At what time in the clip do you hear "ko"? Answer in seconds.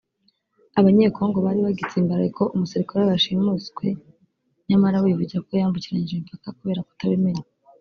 2.39-2.43, 5.47-5.51